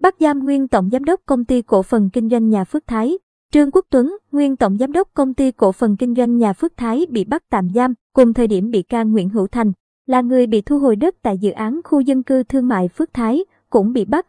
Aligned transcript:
bắt 0.00 0.14
giam 0.20 0.44
nguyên 0.44 0.68
tổng 0.68 0.90
giám 0.92 1.04
đốc 1.04 1.20
công 1.26 1.44
ty 1.44 1.62
cổ 1.62 1.82
phần 1.82 2.10
kinh 2.10 2.28
doanh 2.28 2.48
nhà 2.48 2.64
Phước 2.64 2.86
Thái. 2.86 3.18
Trương 3.52 3.70
Quốc 3.70 3.86
Tuấn, 3.90 4.16
nguyên 4.32 4.56
tổng 4.56 4.78
giám 4.78 4.92
đốc 4.92 5.08
công 5.14 5.34
ty 5.34 5.50
cổ 5.50 5.72
phần 5.72 5.96
kinh 5.96 6.14
doanh 6.14 6.36
nhà 6.36 6.52
Phước 6.52 6.76
Thái 6.76 7.06
bị 7.10 7.24
bắt 7.24 7.42
tạm 7.50 7.68
giam, 7.74 7.94
cùng 8.14 8.32
thời 8.32 8.46
điểm 8.46 8.70
bị 8.70 8.82
can 8.82 9.12
Nguyễn 9.12 9.28
Hữu 9.28 9.46
Thành 9.46 9.72
là 10.06 10.20
người 10.20 10.46
bị 10.46 10.60
thu 10.60 10.78
hồi 10.78 10.96
đất 10.96 11.14
tại 11.22 11.38
dự 11.38 11.50
án 11.50 11.80
khu 11.84 12.00
dân 12.00 12.22
cư 12.22 12.42
thương 12.42 12.68
mại 12.68 12.88
Phước 12.88 13.14
Thái, 13.14 13.44
cũng 13.70 13.92
bị 13.92 14.04
bắt. 14.04 14.26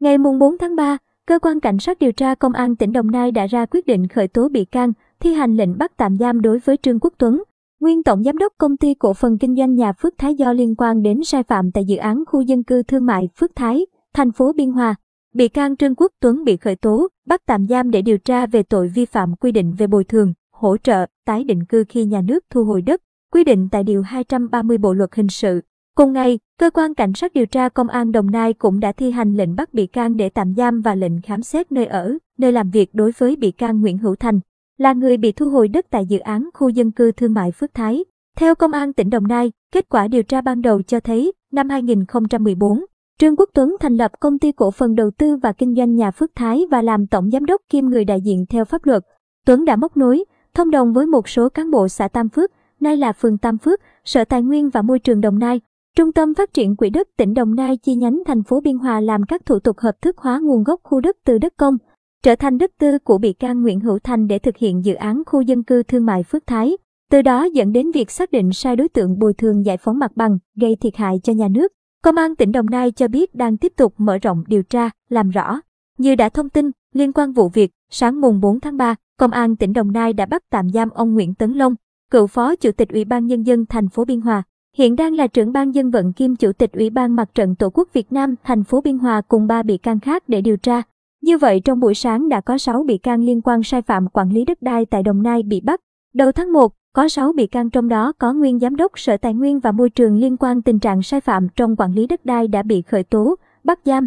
Ngày 0.00 0.18
4 0.18 0.58
tháng 0.58 0.76
3, 0.76 0.98
cơ 1.26 1.38
quan 1.38 1.60
cảnh 1.60 1.78
sát 1.78 1.98
điều 1.98 2.12
tra 2.12 2.34
công 2.34 2.52
an 2.52 2.76
tỉnh 2.76 2.92
Đồng 2.92 3.10
Nai 3.10 3.30
đã 3.30 3.46
ra 3.46 3.66
quyết 3.66 3.86
định 3.86 4.08
khởi 4.08 4.28
tố 4.28 4.48
bị 4.48 4.64
can, 4.64 4.92
thi 5.20 5.32
hành 5.32 5.56
lệnh 5.56 5.78
bắt 5.78 5.92
tạm 5.96 6.16
giam 6.16 6.40
đối 6.40 6.58
với 6.58 6.76
Trương 6.76 7.00
Quốc 7.00 7.12
Tuấn, 7.18 7.42
nguyên 7.80 8.02
tổng 8.02 8.22
giám 8.22 8.38
đốc 8.38 8.52
công 8.58 8.76
ty 8.76 8.94
cổ 8.94 9.14
phần 9.14 9.38
kinh 9.38 9.56
doanh 9.56 9.74
nhà 9.74 9.92
Phước 9.92 10.18
Thái 10.18 10.34
do 10.34 10.52
liên 10.52 10.74
quan 10.74 11.02
đến 11.02 11.24
sai 11.24 11.42
phạm 11.42 11.70
tại 11.72 11.84
dự 11.84 11.96
án 11.96 12.24
khu 12.26 12.40
dân 12.40 12.62
cư 12.62 12.82
thương 12.82 13.06
mại 13.06 13.28
Phước 13.36 13.56
Thái, 13.56 13.86
thành 14.14 14.32
phố 14.32 14.52
Biên 14.52 14.70
Hòa. 14.70 14.94
Bị 15.34 15.48
can 15.48 15.76
Trương 15.76 15.94
Quốc 15.94 16.12
Tuấn 16.20 16.44
bị 16.44 16.56
khởi 16.56 16.76
tố, 16.76 17.08
bắt 17.26 17.42
tạm 17.46 17.66
giam 17.66 17.90
để 17.90 18.02
điều 18.02 18.18
tra 18.18 18.46
về 18.46 18.62
tội 18.62 18.88
vi 18.88 19.04
phạm 19.04 19.36
quy 19.36 19.52
định 19.52 19.74
về 19.78 19.86
bồi 19.86 20.04
thường, 20.04 20.32
hỗ 20.52 20.76
trợ, 20.76 21.06
tái 21.26 21.44
định 21.44 21.64
cư 21.64 21.84
khi 21.88 22.04
nhà 22.04 22.20
nước 22.20 22.44
thu 22.50 22.64
hồi 22.64 22.82
đất, 22.82 23.02
quy 23.32 23.44
định 23.44 23.68
tại 23.72 23.84
Điều 23.84 24.02
230 24.02 24.78
Bộ 24.78 24.92
Luật 24.92 25.14
Hình 25.14 25.28
sự. 25.28 25.60
Cùng 25.96 26.12
ngày, 26.12 26.38
Cơ 26.60 26.70
quan 26.70 26.94
Cảnh 26.94 27.12
sát 27.14 27.32
điều 27.32 27.46
tra 27.46 27.68
Công 27.68 27.88
an 27.88 28.12
Đồng 28.12 28.30
Nai 28.30 28.52
cũng 28.52 28.80
đã 28.80 28.92
thi 28.92 29.10
hành 29.10 29.34
lệnh 29.34 29.56
bắt 29.56 29.74
bị 29.74 29.86
can 29.86 30.16
để 30.16 30.28
tạm 30.28 30.54
giam 30.54 30.80
và 30.80 30.94
lệnh 30.94 31.22
khám 31.22 31.42
xét 31.42 31.72
nơi 31.72 31.86
ở, 31.86 32.14
nơi 32.38 32.52
làm 32.52 32.70
việc 32.70 32.94
đối 32.94 33.12
với 33.18 33.36
bị 33.36 33.50
can 33.50 33.80
Nguyễn 33.80 33.98
Hữu 33.98 34.14
Thành, 34.14 34.40
là 34.78 34.92
người 34.92 35.16
bị 35.16 35.32
thu 35.32 35.50
hồi 35.50 35.68
đất 35.68 35.86
tại 35.90 36.06
dự 36.06 36.18
án 36.18 36.48
khu 36.54 36.68
dân 36.68 36.90
cư 36.90 37.12
thương 37.12 37.34
mại 37.34 37.52
Phước 37.52 37.74
Thái. 37.74 38.04
Theo 38.36 38.54
Công 38.54 38.72
an 38.72 38.92
tỉnh 38.92 39.10
Đồng 39.10 39.28
Nai, 39.28 39.52
kết 39.72 39.88
quả 39.88 40.08
điều 40.08 40.22
tra 40.22 40.40
ban 40.40 40.62
đầu 40.62 40.82
cho 40.82 41.00
thấy, 41.00 41.32
năm 41.52 41.68
2014, 41.68 42.84
Trương 43.20 43.36
Quốc 43.36 43.50
Tuấn 43.54 43.76
thành 43.80 43.96
lập 43.96 44.12
công 44.20 44.38
ty 44.38 44.52
cổ 44.52 44.70
phần 44.70 44.94
đầu 44.94 45.10
tư 45.18 45.36
và 45.36 45.52
kinh 45.52 45.74
doanh 45.74 45.94
nhà 45.94 46.10
Phước 46.10 46.30
Thái 46.34 46.66
và 46.70 46.82
làm 46.82 47.06
tổng 47.06 47.30
giám 47.30 47.44
đốc 47.44 47.60
kiêm 47.70 47.86
người 47.86 48.04
đại 48.04 48.20
diện 48.20 48.44
theo 48.48 48.64
pháp 48.64 48.86
luật. 48.86 49.02
Tuấn 49.46 49.64
đã 49.64 49.76
móc 49.76 49.96
nối, 49.96 50.24
thông 50.54 50.70
đồng 50.70 50.92
với 50.92 51.06
một 51.06 51.28
số 51.28 51.48
cán 51.48 51.70
bộ 51.70 51.88
xã 51.88 52.08
Tam 52.08 52.28
Phước, 52.28 52.50
nay 52.80 52.96
là 52.96 53.12
phường 53.12 53.38
Tam 53.38 53.58
Phước, 53.58 53.80
Sở 54.04 54.24
Tài 54.24 54.42
nguyên 54.42 54.70
và 54.70 54.82
Môi 54.82 54.98
trường 54.98 55.20
Đồng 55.20 55.38
Nai, 55.38 55.60
Trung 55.96 56.12
tâm 56.12 56.34
Phát 56.34 56.52
triển 56.52 56.76
Quỹ 56.76 56.90
đất 56.90 57.08
tỉnh 57.16 57.34
Đồng 57.34 57.54
Nai 57.54 57.76
chi 57.76 57.94
nhánh 57.94 58.22
thành 58.26 58.42
phố 58.42 58.60
Biên 58.60 58.78
Hòa 58.78 59.00
làm 59.00 59.22
các 59.28 59.46
thủ 59.46 59.58
tục 59.58 59.78
hợp 59.78 60.02
thức 60.02 60.18
hóa 60.18 60.40
nguồn 60.42 60.64
gốc 60.64 60.80
khu 60.82 61.00
đất 61.00 61.16
từ 61.24 61.38
đất 61.38 61.52
công, 61.56 61.76
trở 62.22 62.36
thành 62.36 62.58
đất 62.58 62.70
tư 62.78 62.98
của 62.98 63.18
bị 63.18 63.32
can 63.32 63.62
Nguyễn 63.62 63.80
Hữu 63.80 63.98
Thành 63.98 64.26
để 64.26 64.38
thực 64.38 64.56
hiện 64.56 64.84
dự 64.84 64.94
án 64.94 65.22
khu 65.26 65.40
dân 65.40 65.62
cư 65.62 65.82
thương 65.82 66.06
mại 66.06 66.22
Phước 66.22 66.46
Thái. 66.46 66.76
Từ 67.10 67.22
đó 67.22 67.44
dẫn 67.44 67.72
đến 67.72 67.90
việc 67.90 68.10
xác 68.10 68.30
định 68.30 68.52
sai 68.52 68.76
đối 68.76 68.88
tượng 68.88 69.18
bồi 69.18 69.34
thường 69.34 69.64
giải 69.64 69.76
phóng 69.76 69.98
mặt 69.98 70.10
bằng, 70.16 70.38
gây 70.60 70.76
thiệt 70.80 70.96
hại 70.96 71.20
cho 71.22 71.32
nhà 71.32 71.48
nước. 71.48 71.72
Công 72.04 72.16
an 72.16 72.36
tỉnh 72.36 72.52
Đồng 72.52 72.70
Nai 72.70 72.90
cho 72.90 73.08
biết 73.08 73.34
đang 73.34 73.56
tiếp 73.56 73.72
tục 73.76 73.94
mở 73.98 74.18
rộng 74.18 74.44
điều 74.46 74.62
tra, 74.62 74.90
làm 75.08 75.30
rõ. 75.30 75.60
Như 75.98 76.14
đã 76.14 76.28
thông 76.28 76.48
tin, 76.48 76.70
liên 76.92 77.12
quan 77.12 77.32
vụ 77.32 77.48
việc, 77.48 77.70
sáng 77.90 78.20
mùng 78.20 78.40
4 78.40 78.60
tháng 78.60 78.76
3, 78.76 78.94
Công 79.18 79.30
an 79.30 79.56
tỉnh 79.56 79.72
Đồng 79.72 79.92
Nai 79.92 80.12
đã 80.12 80.26
bắt 80.26 80.42
tạm 80.50 80.70
giam 80.70 80.90
ông 80.90 81.14
Nguyễn 81.14 81.34
Tấn 81.34 81.52
Long, 81.52 81.74
cựu 82.10 82.26
phó 82.26 82.56
chủ 82.56 82.72
tịch 82.72 82.88
Ủy 82.88 83.04
ban 83.04 83.26
Nhân 83.26 83.42
dân 83.42 83.66
thành 83.66 83.88
phố 83.88 84.04
Biên 84.04 84.20
Hòa, 84.20 84.42
hiện 84.76 84.96
đang 84.96 85.14
là 85.14 85.26
trưởng 85.26 85.52
ban 85.52 85.74
dân 85.74 85.90
vận 85.90 86.12
kiêm 86.12 86.36
chủ 86.36 86.52
tịch 86.52 86.72
Ủy 86.72 86.90
ban 86.90 87.16
Mặt 87.16 87.34
trận 87.34 87.54
Tổ 87.54 87.70
quốc 87.70 87.88
Việt 87.92 88.12
Nam 88.12 88.34
thành 88.44 88.64
phố 88.64 88.80
Biên 88.80 88.98
Hòa 88.98 89.20
cùng 89.28 89.46
ba 89.46 89.62
bị 89.62 89.78
can 89.78 90.00
khác 90.00 90.28
để 90.28 90.40
điều 90.40 90.56
tra. 90.56 90.82
Như 91.22 91.38
vậy 91.38 91.60
trong 91.60 91.80
buổi 91.80 91.94
sáng 91.94 92.28
đã 92.28 92.40
có 92.40 92.58
6 92.58 92.82
bị 92.82 92.98
can 92.98 93.20
liên 93.20 93.40
quan 93.40 93.62
sai 93.62 93.82
phạm 93.82 94.08
quản 94.08 94.32
lý 94.32 94.44
đất 94.44 94.62
đai 94.62 94.86
tại 94.86 95.02
Đồng 95.02 95.22
Nai 95.22 95.42
bị 95.42 95.60
bắt. 95.60 95.80
Đầu 96.14 96.32
tháng 96.32 96.52
1, 96.52 96.72
có 96.94 97.08
6 97.08 97.32
bị 97.32 97.46
can 97.46 97.70
trong 97.70 97.88
đó 97.88 98.12
có 98.18 98.32
nguyên 98.32 98.58
giám 98.58 98.76
đốc 98.76 98.98
Sở 98.98 99.16
Tài 99.16 99.34
nguyên 99.34 99.60
và 99.60 99.72
Môi 99.72 99.90
trường 99.90 100.16
liên 100.16 100.36
quan 100.36 100.62
tình 100.62 100.78
trạng 100.78 101.02
sai 101.02 101.20
phạm 101.20 101.48
trong 101.56 101.76
quản 101.76 101.92
lý 101.92 102.06
đất 102.06 102.24
đai 102.24 102.48
đã 102.48 102.62
bị 102.62 102.82
khởi 102.82 103.02
tố, 103.02 103.34
bắt 103.64 103.78
giam, 103.84 104.06